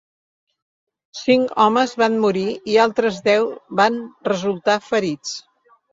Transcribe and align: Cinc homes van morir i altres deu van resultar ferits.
Cinc 1.17 1.51
homes 1.65 1.93
van 2.03 2.17
morir 2.25 2.45
i 2.73 2.79
altres 2.85 3.19
deu 3.29 3.47
van 3.81 4.01
resultar 4.33 4.79
ferits. 4.87 5.37